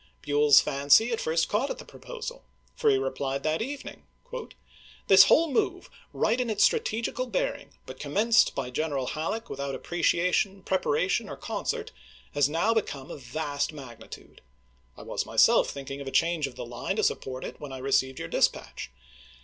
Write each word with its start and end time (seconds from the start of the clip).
Buell's 0.23 0.59
fancy 0.59 1.11
at 1.11 1.21
first 1.21 1.47
caught 1.47 1.69
at 1.69 1.77
the 1.77 1.85
proposal, 1.85 2.43
for 2.75 2.89
he 2.89 2.97
replied 2.97 3.43
that 3.43 3.61
evening:" 3.61 4.01
This 5.07 5.25
whole 5.25 5.51
move, 5.51 5.91
right 6.11 6.41
in 6.41 6.49
its 6.49 6.63
strategical 6.63 7.27
bearing, 7.27 7.73
but 7.85 7.99
commenced 7.99 8.55
by 8.55 8.71
General 8.71 9.05
Halleck 9.05 9.47
without 9.47 9.75
appreciation, 9.75 10.63
preparation, 10.63 11.29
or 11.29 11.37
con 11.37 11.65
cert, 11.65 11.89
has 12.33 12.49
now 12.49 12.73
become 12.73 13.11
of 13.11 13.21
vast 13.21 13.73
magnitude. 13.73 14.41
I 14.97 15.03
was 15.03 15.27
myself 15.27 15.69
thinking 15.69 16.01
of 16.01 16.07
a 16.07 16.11
change 16.11 16.47
of 16.47 16.55
the 16.55 16.65
line 16.65 16.95
to 16.95 17.03
support 17.03 17.43
it 17.43 17.59
when 17.61 17.71
I 17.71 17.77
received 17.77 18.17
your 18.17 18.27
dispatch. 18.27 18.89